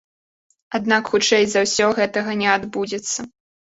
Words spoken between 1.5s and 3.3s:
за ўсё гэтага не адбудзецца.